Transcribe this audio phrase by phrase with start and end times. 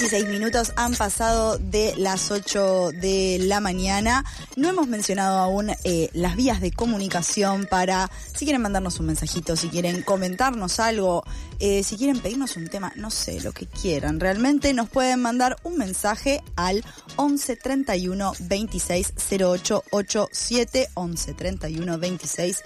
[0.00, 4.24] 16 minutos han pasado de las 8 de la mañana.
[4.56, 9.56] No hemos mencionado aún eh, las vías de comunicación para, si quieren mandarnos un mensajito,
[9.56, 11.22] si quieren comentarnos algo,
[11.60, 14.18] eh, si quieren pedirnos un tema, no sé, lo que quieran.
[14.18, 16.84] Realmente nos pueden mandar un mensaje al
[17.16, 22.64] 11 31 26 08 87, 11 31 26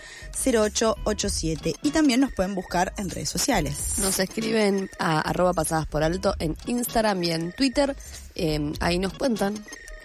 [0.55, 1.75] 08 87.
[1.83, 3.98] Y también nos pueden buscar en redes sociales.
[3.98, 7.97] Nos escriben a arroba pasadas por alto en Instagram y en Twitter.
[8.37, 9.55] Eh, ahí nos cuentan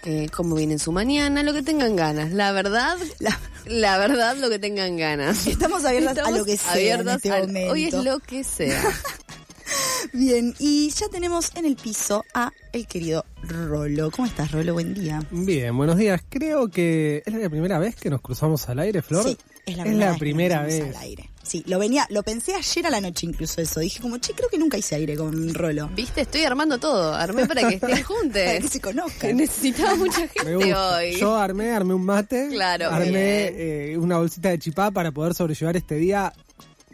[0.04, 2.32] eh, cómo viene su mañana, lo que tengan ganas.
[2.32, 5.46] La verdad, La- la, verdad, lo que tengan ganas.
[5.46, 7.72] Estamos abiertas a lo que sea en abiertas este al- momento.
[7.72, 8.82] Hoy es lo que sea.
[10.12, 14.10] Bien, y ya tenemos en el piso a el querido Rolo.
[14.10, 14.72] ¿Cómo estás, Rolo?
[14.72, 15.22] Buen día.
[15.30, 16.20] Bien, buenos días.
[16.28, 19.22] Creo que es la primera vez que nos cruzamos al aire, Flor.
[19.24, 20.82] Sí, es la Es primera, la vez que primera vez.
[20.96, 21.30] al aire.
[21.42, 23.80] Sí, lo venía, lo pensé ayer a la noche incluso eso.
[23.80, 25.88] Dije como, che, creo que nunca hice aire con Rolo.
[25.96, 27.14] Viste, estoy armando todo.
[27.14, 28.42] Armé para que estén Para que juntos.
[28.70, 29.36] se conozcan.
[29.36, 31.16] Necesitaba mucha gente hoy.
[31.16, 32.48] Yo armé, armé un mate.
[32.50, 36.32] Claro, Armé eh, una bolsita de chipá para poder sobrellevar este día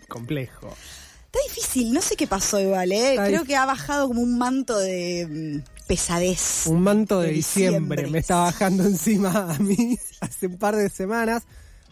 [0.08, 0.74] complejo.
[1.26, 3.10] Está difícil, no sé qué pasó igual, ¿eh?
[3.10, 6.66] Está Creo que ha bajado como un manto de mm, pesadez.
[6.66, 7.80] Un manto de, De diciembre.
[7.96, 8.10] diciembre.
[8.10, 11.42] me está bajando encima a mí hace un par de semanas.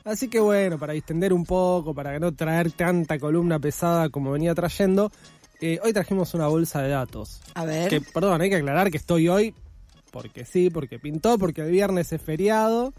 [0.04, 4.54] Así que bueno, para distender un poco, para no traer tanta columna pesada como venía
[4.54, 5.10] trayendo,
[5.60, 7.40] eh, hoy trajimos una bolsa de datos.
[7.54, 7.88] A ver.
[7.88, 9.54] Que, perdón, hay que aclarar que estoy hoy
[10.14, 12.94] porque sí, porque pintó, porque el viernes es feriado.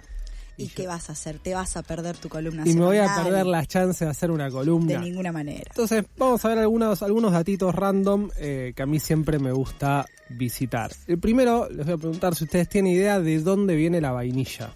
[0.57, 1.39] ¿Y qué vas a hacer?
[1.39, 4.31] Te vas a perder tu columna Y me voy a perder las chances de hacer
[4.31, 4.99] una columna.
[4.99, 5.63] De ninguna manera.
[5.69, 10.05] Entonces, vamos a ver algunos, algunos datitos random eh, que a mí siempre me gusta
[10.29, 10.91] visitar.
[11.07, 14.73] El primero, les voy a preguntar si ustedes tienen idea de dónde viene la vainilla.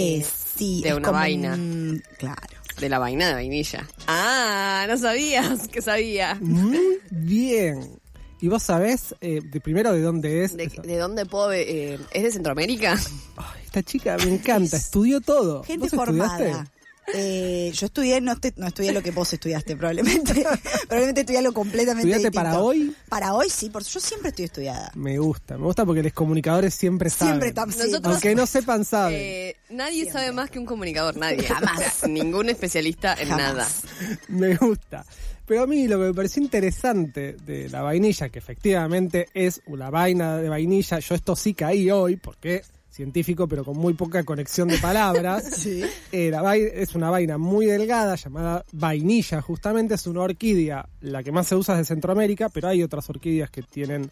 [0.00, 1.54] Eh, sí, de es una como vaina.
[1.54, 2.40] un- Claro.
[2.80, 3.86] De la vaina de vainilla.
[4.06, 6.36] Ah, no sabías que sabía.
[6.40, 7.98] Muy bien.
[8.40, 10.56] ¿Y vos sabés eh, de primero de dónde es?
[10.56, 11.52] ¿De, esa- de dónde puedo...?
[11.52, 12.98] eh, ¿Es de Centroamérica?
[13.36, 15.62] Ay, esta chica me encanta, estudió todo.
[15.64, 16.44] Gente ¿Vos estudiaste?
[16.50, 16.72] formada.
[17.12, 20.32] Eh, yo estudié, no, te- no estudié lo que vos estudiaste, probablemente.
[20.88, 22.34] probablemente estudié algo completamente ¿Estudiaste distinto.
[22.50, 22.94] para hoy?
[23.08, 24.92] Para hoy sí, porque yo siempre estoy estudiada.
[24.94, 27.32] Me gusta, me gusta porque los comunicadores siempre saben.
[27.34, 27.74] Siempre estamos.
[27.74, 29.16] sí, Nosotros- Aunque no sepan, saben.
[29.20, 30.12] Eh, nadie Siempre.
[30.12, 31.42] sabe más que un comunicador, nadie.
[31.48, 32.04] Jamás.
[32.08, 33.54] Ningún especialista en Jamás.
[33.54, 33.68] nada.
[34.28, 35.04] Me gusta.
[35.46, 39.90] Pero a mí lo que me pareció interesante de la vainilla, que efectivamente es una
[39.90, 42.62] vaina de vainilla, yo esto sí caí hoy, porque
[43.00, 45.44] científico, pero con muy poca conexión de palabras.
[45.60, 45.82] Sí.
[46.12, 51.56] Es una vaina muy delgada llamada vainilla, justamente es una orquídea, la que más se
[51.56, 54.10] usa es de Centroamérica, pero hay otras orquídeas que tienen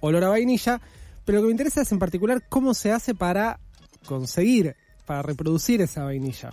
[0.00, 0.80] olor a vainilla.
[1.24, 3.58] Pero lo que me interesa es en particular cómo se hace para
[4.06, 4.74] conseguir,
[5.06, 6.50] para reproducir esa vainilla.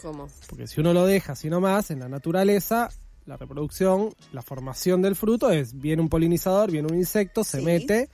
[0.00, 0.28] ¿Cómo?
[0.48, 2.90] Porque si uno lo deja así nomás, en la naturaleza,
[3.26, 7.64] la reproducción, la formación del fruto es, viene un polinizador, viene un insecto, se Sí.
[7.64, 8.08] mete,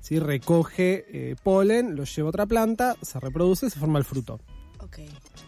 [0.00, 0.18] ¿sí?
[0.18, 4.40] recoge eh, polen, lo lleva a otra planta, se reproduce y se forma el fruto.
[4.80, 4.98] Ok.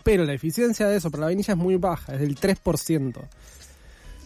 [0.03, 3.21] Pero la eficiencia de eso para la vainilla es muy baja, es del 3%.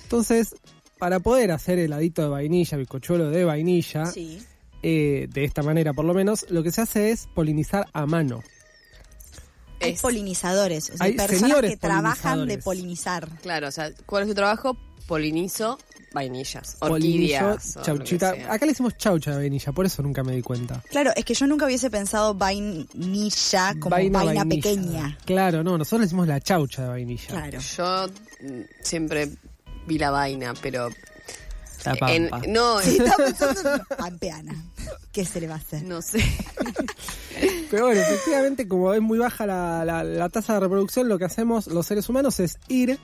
[0.02, 0.54] Entonces,
[0.98, 4.42] para poder hacer heladito de vainilla, bizcochuelo de vainilla, Sí.
[4.82, 8.42] eh, de esta manera por lo menos, lo que se hace es polinizar a mano.
[9.80, 13.28] Hay Es- polinizadores, o sea, Hay personas que trabajan de polinizar.
[13.42, 14.76] Claro, o sea, ¿cuál es tu trabajo?
[15.06, 15.78] Polinizo
[16.14, 17.76] vainillas, orquídeas.
[17.82, 18.30] chauchita.
[18.48, 20.82] Acá le decimos chaucha de vainilla, por eso nunca me di cuenta.
[20.88, 24.44] Claro, es que yo nunca hubiese pensado vainilla como vaina, vainilla.
[24.48, 25.18] pequeña.
[25.26, 27.26] Claro, no, nosotros le decimos la chaucha de vainilla.
[27.28, 27.58] Claro.
[27.58, 28.06] Yo
[28.80, 29.28] siempre
[29.86, 30.88] vi la vaina, pero...
[31.84, 32.14] La pampa.
[32.14, 34.54] en- no, Sí, pensando en pampeana.
[35.12, 35.82] ¿Qué se le va a hacer?
[35.82, 36.18] no sé.
[37.70, 41.24] Pero bueno, efectivamente, como es muy baja la, la- la tasa de reproducción, lo que
[41.24, 42.98] hacemos los seres humanos es ir,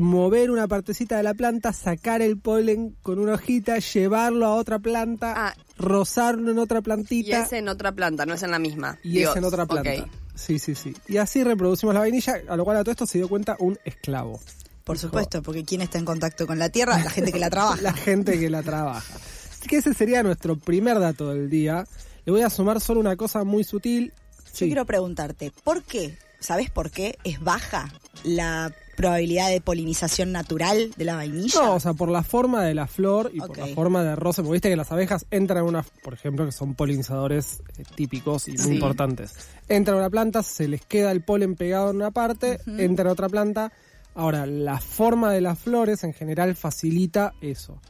[0.00, 4.78] mover una partecita de la planta, sacar el polen con una hojita, llevarlo a otra
[4.78, 5.54] planta, Ah.
[5.78, 8.98] rozarlo en otra Y plantita es en otra planta, no es en la misma.
[9.02, 10.06] y es en otra planta.
[10.34, 10.94] Sí, sí, sí.
[11.08, 13.78] Y así reproducimos la vainilla, a lo cual a todo esto se dio cuenta un
[13.84, 14.40] esclavo.
[14.84, 16.98] Por Dijo, supuesto, porque ¿quién está en contacto con la tierra?
[16.98, 17.80] La gente que la trabaja.
[17.82, 19.14] la gente que la trabaja.
[19.14, 21.86] Así que ese sería nuestro primer dato del día.
[22.24, 24.12] Le voy a sumar solo una cosa muy sutil.
[24.38, 24.66] Yo Sí.
[24.66, 26.18] quiero preguntarte, ¿por qué?
[26.40, 27.92] ¿Sabes por qué es baja
[28.24, 31.60] la probabilidad de polinización natural de la vainilla?
[31.60, 34.42] No, o sea, por la forma de la flor y por la forma de roce,
[34.42, 38.48] porque viste que las abejas entran a una, por ejemplo, que son polinizadores eh, típicos
[38.48, 38.74] y muy Sí.
[38.74, 39.34] importantes.
[39.68, 43.12] Entran a una planta, se les queda el polen pegado en una parte, entran a
[43.12, 43.72] otra planta.
[44.14, 47.80] Ahora, la forma de las flores en general facilita eso.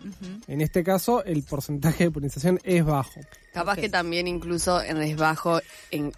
[0.46, 3.18] En este caso, el porcentaje de polinización es bajo.
[3.52, 5.58] Capaz que también incluso en es bajo
[5.90, 6.12] en,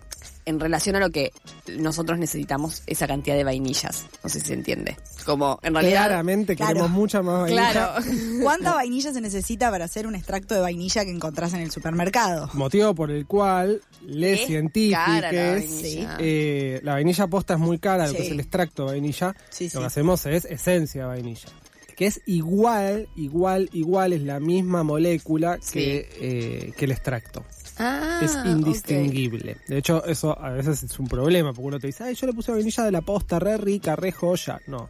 [0.47, 1.33] en relación a lo que
[1.79, 4.07] nosotros necesitamos esa cantidad de vainillas.
[4.23, 4.97] No sé si se entiende.
[5.25, 6.07] Como en realidad...
[6.07, 6.73] Claramente Claro.
[6.75, 7.71] queremos mucha más vainilla.
[7.73, 8.05] Claro.
[8.43, 12.51] ¿Cuánta vainilla se necesita para hacer un extracto de vainilla que encontrás en el supermercado?
[12.55, 16.17] Motivo por el cual les Es científicos la vainilla.
[16.21, 19.35] eh, la vainilla posta es muy cara, lo que es el extracto de vainilla.
[19.51, 19.79] Sí, lo sí.
[19.79, 21.49] que hacemos es esencia de vainilla.
[21.97, 27.45] Que es igual, igual, igual, es la misma molécula que, eh, que el extracto.
[27.79, 29.57] Ah, es indistinguible.
[29.67, 32.33] De hecho, eso a veces es un problema, porque uno te dice, ay, yo le
[32.33, 34.61] puse vainilla de la posta, re rica, re joya.
[34.67, 34.89] No.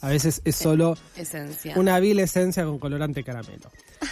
[0.00, 1.74] A veces es solo Esencia.
[1.76, 3.70] una vil esencia con colorante caramelo.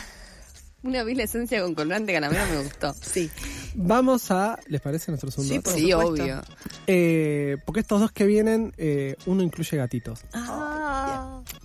[0.85, 2.95] Una vil esencia con colorante caramelo me gustó.
[3.03, 3.29] Sí.
[3.75, 6.41] Vamos a, ¿les parece nuestro segundo Sí, por sí, obvio.
[6.87, 10.68] Eh, porque estos dos que vienen, eh, uno incluye gatitos, Ah.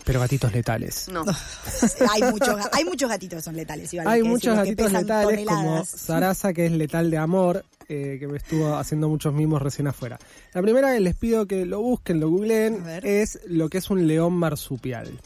[0.04, 1.08] Pero gatitos letales.
[1.10, 1.24] No.
[2.12, 3.94] hay, muchos, hay muchos gatitos que son letales.
[3.94, 5.86] Iván, Hay que muchos gatitos letales como.
[5.86, 10.20] Sarasa, que es letal de amor, eh, que me estuvo haciendo muchos mimos recién afuera.
[10.54, 14.08] La primera que les pido que lo busquen, lo googleen, es lo que es un
[14.08, 15.20] león marsupial.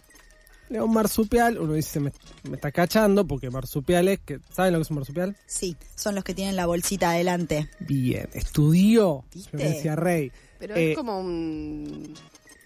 [0.69, 2.11] León marsupial, uno dice, me,
[2.49, 5.37] me está cachando, porque marsupiales, que ¿saben lo que es un marsupial?
[5.45, 7.69] Sí, son los que tienen la bolsita adelante.
[7.79, 9.23] Bien, estudió.
[9.49, 10.29] Florencia Rey.
[10.59, 12.13] Pero Eh, es como un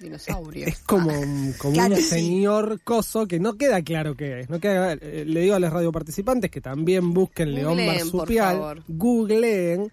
[0.01, 0.65] dinosaurio.
[0.67, 2.07] Es como, un- como Claro, un sí.
[2.07, 4.49] señor coso que no queda claro qué es.
[4.49, 9.91] No queda, eh, le digo a los radioparticipantes que también busquen león marsupial, googleen.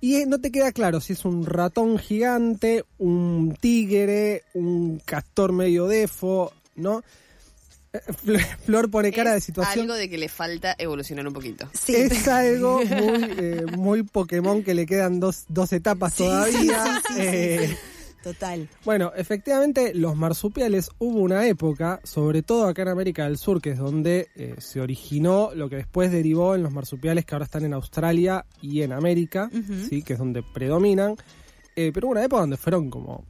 [0.00, 5.88] Y no te queda claro si es un ratón gigante, un tigre, un castor medio
[5.88, 7.02] defo, ¿no?
[7.92, 8.00] Eh,
[8.64, 9.80] Flor, pone cara de Es situación.
[9.84, 11.68] algo de que le falta evolucionar un poquito.
[11.72, 11.96] Sí.
[11.96, 17.00] Es algo muy, eh, muy Pokémon que le quedan dos, dos etapas todavía.
[17.16, 17.76] Eh,
[18.28, 18.68] Total.
[18.84, 23.70] Bueno, efectivamente, los marsupiales hubo una época, sobre todo acá en América del Sur, que
[23.70, 27.64] es donde eh, se originó lo que después derivó en los marsupiales que ahora están
[27.64, 29.50] en Australia y en América,
[29.88, 31.16] sí, que es donde predominan.
[31.74, 33.24] Eh, pero hubo una época donde fueron como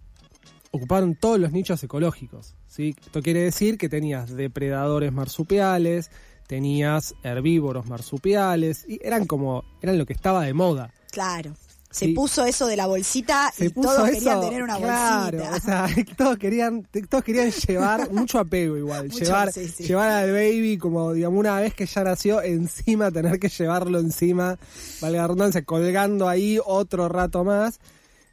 [0.73, 2.97] ocuparon todos los nichos ecológicos, sí.
[3.01, 6.11] Esto quiere decir que tenías depredadores marsupiales,
[6.49, 10.93] tenías herbívoros marsupiales y eran como eran lo que estaba de moda.
[11.13, 11.55] Claro.
[11.91, 12.13] Se Sí.
[12.13, 15.57] puso eso de la bolsita se y todos eso, querían tener una claro, bolsita.
[15.57, 19.85] o sea, todos querían, todos querían llevar mucho apego igual, Mucho, llevar, sí, sí.
[19.85, 24.59] llevar al baby como digamos una vez que ya nació encima, tener que llevarlo encima,
[25.01, 27.81] valga la redundancia, colgando ahí otro rato más,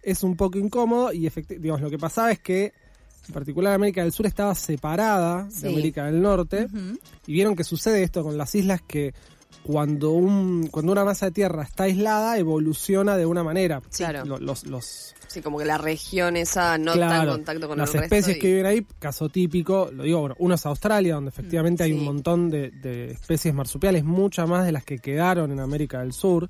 [0.03, 2.73] es un poco incómodo y digamos lo que pasaba es que
[3.27, 6.67] en particular América del Sur estaba separada de América del Norte
[7.25, 9.13] y vieron que sucede esto con las islas que
[9.63, 13.81] cuando un cuando una masa de tierra está aislada evoluciona de una manera.
[13.95, 14.25] Claro.
[14.25, 17.93] Lo- Los, los, Sí, como que la región esa no está en contacto con las
[17.93, 18.15] el resto.
[18.15, 21.83] especies y- que viven ahí, caso típico, lo digo, bueno, uno es Australia, donde efectivamente
[21.83, 25.99] hay un montón de, de especies marsupiales, muchas más de las que quedaron en América
[25.99, 26.49] del Sur.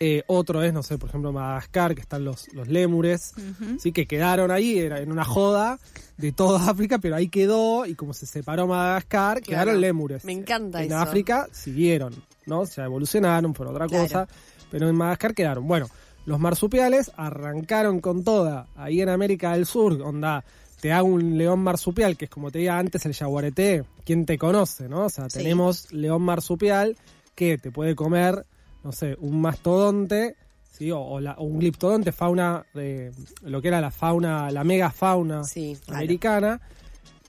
[0.00, 3.32] Eh, otro es, no sé, por ejemplo, Madagascar, que están los, los lémures,
[3.80, 5.78] sí, que quedaron ahí, era en una joda
[6.16, 9.64] de toda África, pero ahí quedó, y como se separó Madagascar, Claro.
[9.64, 10.24] quedaron lémures.
[10.24, 10.98] Me encanta En eso.
[10.98, 12.14] África siguieron,
[12.46, 12.64] ¿no?
[12.66, 14.04] Se evolucionaron, fueron otra Claro.
[14.04, 14.28] cosa,
[14.70, 15.66] pero en Madagascar quedaron.
[15.66, 15.88] Bueno,
[16.26, 20.44] los marsupiales arrancaron con toda ahí en América del Sur, onda,
[20.80, 24.38] te hago un león marsupial, que es como te diga antes el jaguareté, ¿quién te
[24.38, 25.06] conoce, no?
[25.06, 25.38] O sea, Sí.
[25.38, 26.96] tenemos león marsupial
[27.34, 28.44] que te puede comer,
[28.84, 30.36] no sé, un mastodonte,
[30.70, 30.90] ¿sí?
[30.90, 35.44] O, o la- o un gliptodonte, fauna, de lo que era la fauna, la megafauna
[35.44, 35.98] Sí, claro.
[35.98, 36.60] americana,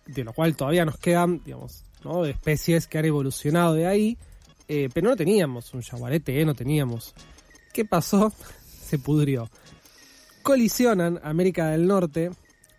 [0.06, 2.24] de lo cual todavía nos quedan, digamos, ¿no?
[2.24, 4.18] de especies que han evolucionado de ahí,
[4.68, 6.46] eh, pero no teníamos un jaguarete, ¿eh?
[6.46, 7.14] no teníamos.
[7.74, 8.32] ¿Qué pasó?
[8.90, 9.50] Se pudrió.
[10.44, 12.32] Colisionan América del Norte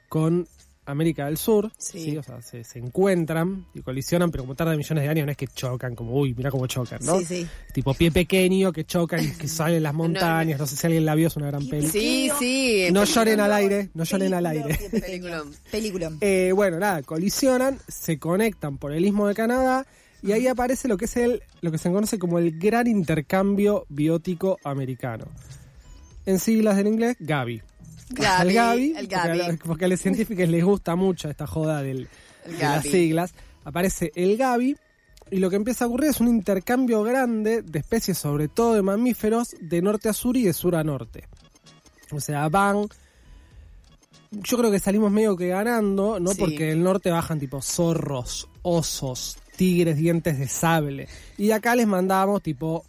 [0.08, 0.48] con
[0.90, 2.04] América del Sur, Sí.
[2.04, 2.16] ¿sí?
[2.16, 5.36] o sea, se, se encuentran y colisionan, pero como tarda millones de años, no es
[5.36, 7.18] que chocan, como, uy, mira cómo chocan, ¿no?
[7.20, 7.46] Sí, sí.
[7.72, 11.14] Tipo pie pequeño que chocan y que salen las montañas, no, sé si alguien la
[11.14, 11.86] vio, es una gran peli.
[11.88, 12.88] Sí, sí.
[12.92, 14.78] No lloren al aire, no lloren al aire.
[14.90, 15.52] Peliculón.
[15.70, 16.18] Peliculón.
[16.20, 19.86] Eh, bueno, nada, colisionan, se conectan por el istmo de Canadá
[20.22, 23.86] y ahí aparece lo que es el, lo que se conoce como el gran intercambio
[23.88, 25.26] biótico americano.
[26.26, 27.62] En siglas del inglés, Gavi.
[28.16, 28.56] El
[28.96, 32.08] el porque a Porque, los científicos les gusta mucho esta joda del,
[32.46, 33.34] de las siglas.
[33.64, 34.76] Aparece el Gavi
[35.30, 38.82] y lo que empieza a ocurrir es un intercambio grande de especies, sobre todo de
[38.82, 41.28] mamíferos, de norte a sur y de sur a norte.
[42.10, 42.88] O sea, van
[44.32, 46.32] yo creo que salimos medio que ganando, ¿no?
[46.32, 46.38] Sí.
[46.38, 51.08] Porque el norte bajan tipo zorros, osos, tigres, dientes de sable.
[51.36, 52.84] Y acá les mandamos tipo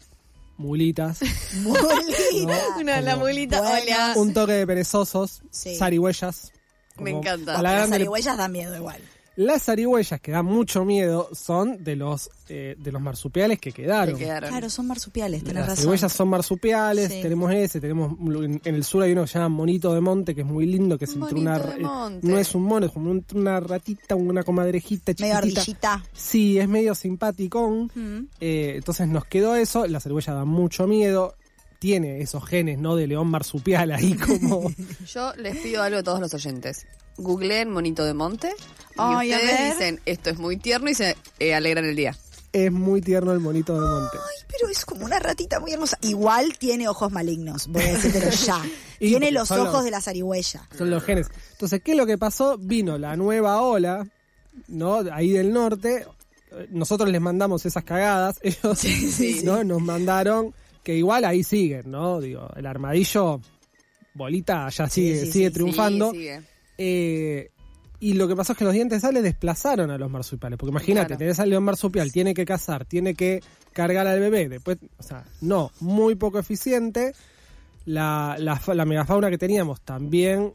[0.62, 1.20] mulitas,
[2.34, 2.60] linda.
[2.80, 4.14] Una la Como- mulita, hola.
[4.16, 5.76] un toque de perezosos, Sí.
[5.78, 6.52] zarigüeyas.
[6.98, 7.62] Me encanta.
[7.62, 9.02] Las zarigüeyas dan miedo igual.
[9.38, 14.18] Las zarigüeyas que dan mucho miedo son de los eh, de los marsupiales que quedaron.
[14.18, 15.76] Claro, son marsupiales, tenés Las razón.
[15.78, 17.22] zarigüeyas son marsupiales, Sí.
[17.22, 18.12] tenemos ese, tenemos
[18.44, 20.66] en, en el sur hay uno que se llama monito de monte, que es muy
[20.66, 22.28] lindo, que es entre una de eh, monte.
[22.28, 25.94] no es un mono, es como entre una ratita, una comadrejita Medio chiquitita.
[25.94, 26.04] ardillita.
[26.14, 27.90] Sí, es medio simpaticón.
[27.96, 28.28] Mm.
[28.42, 31.36] Eh, entonces nos quedó eso, la zarigüeya da mucho miedo,
[31.80, 32.96] tiene esos genes, ¿no?
[32.98, 34.70] De león marsupial ahí como...
[35.14, 36.86] Yo les pido algo a todos los oyentes.
[37.18, 39.74] Googleen monito de monte y Ay, a ustedes ver.
[39.74, 42.16] dicen esto es muy tierno y se eh, alegran el día.
[42.54, 44.18] es muy tierno el monito de monte.
[44.18, 45.98] Ay, pero es como una ratita muy hermosa.
[46.02, 48.62] Igual tiene ojos malignos, voy a decírtelo ya.
[49.00, 50.68] Y tiene los ojos los- de la zarigüeya.
[50.78, 51.28] Son los genes.
[51.54, 52.58] Entonces, ¿qué es lo que pasó?
[52.58, 54.06] Vino la nueva ola,
[54.68, 54.98] ¿no?
[55.14, 56.06] Ahí del norte.
[56.70, 58.38] Nosotros les mandamos esas cagadas.
[58.44, 59.64] Ellos sí, ¿no?
[59.64, 60.54] nos mandaron
[60.84, 62.20] que igual ahí siguen, ¿no?
[62.20, 63.40] Digo, el armadillo,
[64.14, 65.54] bolita, ya sigue, sí, sigue sí.
[65.54, 66.12] triunfando.
[66.12, 66.42] Sí, sigue.
[66.84, 67.52] Eh,
[68.00, 70.58] y lo que pasó es que los dientes sable desplazaron a los marsupiales.
[70.58, 71.20] Porque imagínate, Claro.
[71.20, 74.50] tenés al león marsupial, tiene que cazar, tiene que cargar al bebé.
[74.50, 77.14] Después, o sea, no, muy poco eficiente.
[77.86, 80.52] La, la, la megafauna que teníamos también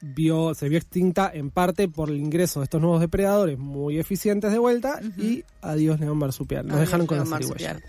[0.00, 4.50] vio, se vio extinta en parte por el ingreso de estos nuevos depredadores muy eficientes
[4.50, 5.00] de vuelta.
[5.16, 6.66] Y adiós león marsupial.
[6.66, 7.80] Nos dejaron con la marsupial.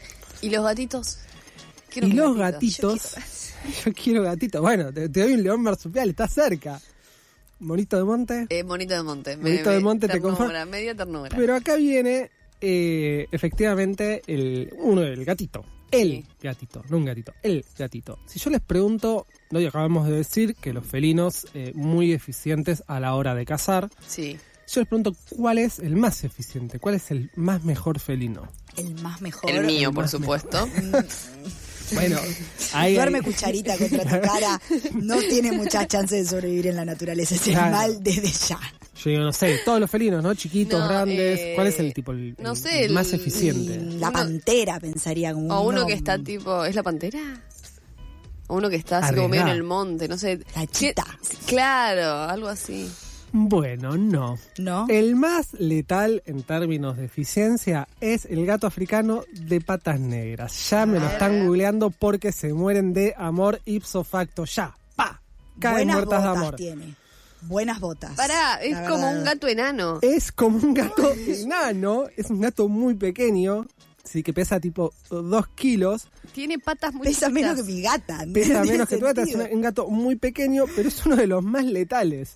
[0.41, 1.17] ¿Y los gatitos?
[1.89, 2.89] Quiero Y los gatito.
[2.89, 3.15] gatitos.
[3.85, 4.61] Yo quiero gatitos.
[4.61, 6.79] Bueno, te, te doy un león marsupial, está cerca.
[7.59, 8.45] Monito de monte.
[8.49, 9.37] Eh, monito de monte.
[9.37, 10.65] Monito de monte te ternura, conforma.
[10.65, 11.35] media ternura.
[11.35, 12.29] Pero acá viene
[12.61, 15.63] eh, efectivamente el uno el gatito.
[15.89, 16.25] El Sí.
[16.41, 18.19] gatito, no un gatito, el gatito.
[18.25, 22.83] Si yo les pregunto, no y acabamos de decir que los felinos eh, muy eficientes
[22.87, 23.89] a la hora de cazar.
[24.05, 24.37] Sí.
[24.67, 28.51] Yo les pregunto cuál es el más eficiente, cuál es el más mejor felino.
[28.75, 29.49] El más mejor.
[29.49, 30.67] El mío, el por supuesto.
[31.94, 32.20] Bueno,
[32.74, 34.62] ahí Duerme hay- cucharita contra tu cara.
[34.94, 37.65] No tiene muchas chances de sobrevivir en la naturaleza ese Claro.
[37.77, 38.60] animal desde ya.
[39.03, 40.34] Yo digo, no sé, todos los felinos, ¿no?
[40.34, 41.39] Chiquitos, No, grandes.
[41.39, 43.77] eh, ¿Cuál es el tipo, el, no el- sé, el más el- eficiente?
[44.00, 46.65] La pantera pensaría como O uno no, que está tipo.
[46.65, 47.20] ¿Es la pantera?
[48.48, 50.39] O uno que está así como medio en el monte, no sé.
[50.56, 51.06] La ¿Qué- chita.
[51.46, 52.89] Claro, algo así.
[53.31, 54.38] Bueno, no.
[54.57, 54.86] ¿No?
[54.89, 60.69] El más letal en términos de eficiencia es el gato africano de patas negras.
[60.69, 64.46] Ya me lo están googleando porque se mueren de amor ipso facto.
[64.46, 65.22] Ya, pa,
[65.60, 66.55] caen Buenas muertas de botas amor.
[66.55, 66.96] tiene.
[67.41, 68.12] Buenas botas.
[68.15, 69.17] Pará, es La como verdad.
[69.19, 70.00] un gato enano.
[70.01, 73.67] Es como un gato enano, es un gato muy pequeño,
[74.03, 77.75] sí que pesa tipo 2 kilos, Tiene patas muy Pesa menos que chiquitas.
[77.75, 78.17] mi gata.
[78.34, 79.55] pesa ¿tiene menos que tu gata, es sentido?
[79.55, 82.36] un gato muy pequeño, pero es uno de los más letales.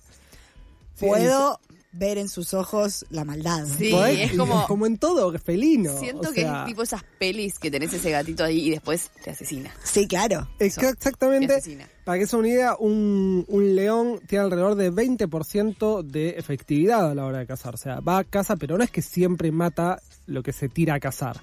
[1.08, 1.60] Puedo
[1.94, 3.66] ver en sus ojos la maldad.
[3.78, 4.30] Sí, ¿podés?
[4.30, 5.98] es como- como en todo felino.
[5.98, 9.10] Siento o que sea, es tipo esas pelis que tenés ese gatito ahí y después
[9.22, 9.70] te asesina.
[9.84, 10.48] Sí, claro.
[10.58, 11.52] Exa- Te Exactamente.
[11.52, 11.86] asesina.
[12.04, 17.14] Para que sea una idea, un, un león tiene alrededor de 20% de efectividad a
[17.14, 17.74] la hora de cazar.
[17.74, 20.94] O sea, va a caza, pero no es que siempre mata lo que se tira
[20.94, 21.42] a cazar.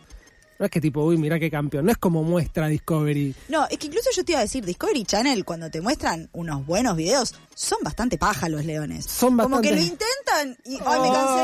[0.60, 1.86] No es que tipo, uy, mira qué campeón.
[1.86, 3.34] No es como muestra Discovery.
[3.48, 6.66] No, es que incluso yo te iba a decir, Discovery Channel, cuando te muestran unos
[6.66, 9.06] buenos videos, son bastante paja los leones.
[9.06, 10.04] Son Como que lo bastante-
[10.36, 11.42] intentan y, ay, me cansé.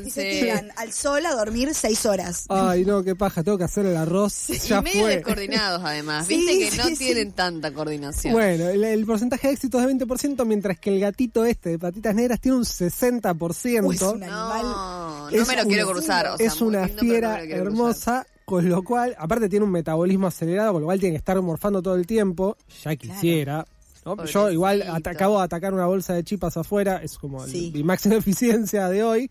[0.00, 2.46] Ay, me Y se tiran al sol a dormir seis horas.
[2.48, 4.48] Ay, no, qué paja, tengo que hacer el arroz.
[4.48, 5.14] ya y medio fue.
[5.16, 6.26] descoordinados además.
[6.26, 7.04] Sí, Viste que no sí, sí.
[7.04, 8.32] tienen tanta coordinación.
[8.32, 11.78] Bueno, el, el porcentaje de éxito es de 20%, mientras que el gatito este de
[11.78, 13.84] patitas negras tiene un 60%.
[13.86, 14.62] Uy, es no, animal.
[14.62, 16.26] no Es me lo un- quiero cruzar.
[16.26, 20.26] o sea, es una lindo, no fiera hermosa, con lo cual, aparte tiene un metabolismo
[20.26, 22.56] acelerado, con lo cual tiene que estar morfando todo el tiempo.
[22.82, 23.66] Ya quisiera.
[24.04, 24.24] ¿no?
[24.24, 28.14] Yo igual acabo de atacar una bolsa de chipas afuera, es como el- mi máxima
[28.16, 29.30] eficiencia de hoy.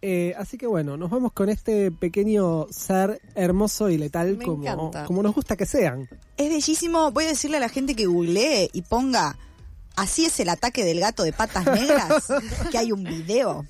[0.00, 4.62] Eh, así que bueno, nos vamos con este pequeño ser hermoso y letal Me como,
[4.62, 5.04] encanta.
[5.06, 6.08] como nos gusta que sean.
[6.36, 7.10] Es bellísimo.
[7.10, 9.36] Voy a decirle a la gente que googlee y ponga
[9.98, 12.24] así es el ataque del gato de patas negras,
[12.70, 13.66] que hay un video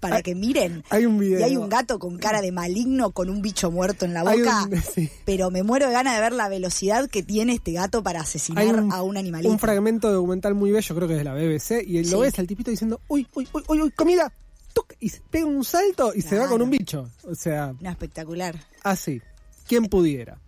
[0.00, 0.84] para que miren.
[0.90, 1.40] Hay un video.
[1.40, 4.64] Y hay un gato con cara de maligno con un bicho muerto en la boca.
[4.70, 5.10] un- sí.
[5.24, 8.66] Pero me muero de ganas de ver la velocidad que tiene este gato para asesinar
[8.66, 9.50] un, a un animalito.
[9.52, 12.10] un fragmento documental muy bello, creo que es de la BBC, y Sí.
[12.10, 14.32] lo ves al tipito diciendo, uy, uy, uy, uy, uy, comida,
[14.72, 17.08] tuc, y pega un salto y se va con un bicho.
[17.28, 18.56] O sea, No, espectacular.
[18.82, 19.20] así.
[19.66, 20.38] ¿Quién pudiera?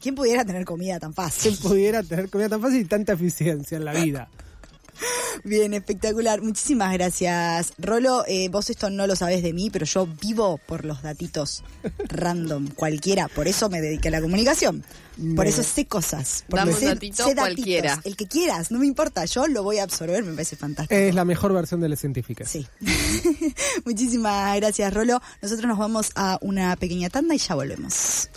[0.00, 1.56] ¿Quién pudiera tener comida tan ¿Quién fácil?
[1.62, 4.28] pudiera tener comida tan fácil y tanta eficiencia en la vida?
[5.42, 6.40] Bien, espectacular.
[6.42, 8.24] Muchísimas gracias, Rolo.
[8.28, 11.64] Eh, vos esto no lo sabés de mí, pero yo vivo por los datitos
[12.08, 13.28] random, cualquiera.
[13.28, 14.84] Por eso me dediqué a la comunicación.
[15.36, 16.44] Por eso sé cosas.
[16.48, 18.00] Porque Dame un sé- datito sé cualquiera.
[18.04, 19.24] El que quieras, no me importa.
[19.26, 20.98] Yo lo voy a absorber, me parece fantástico.
[21.00, 22.44] Es la mejor versión de la científica.
[22.44, 22.66] Sí.
[23.84, 25.20] Muchísimas gracias, Rolo.
[25.42, 28.28] Nosotros nos vamos a una pequeña tanda y ya volvemos.